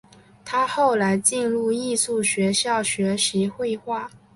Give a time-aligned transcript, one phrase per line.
[0.43, 4.09] 他后来进入艺术学校学习绘画。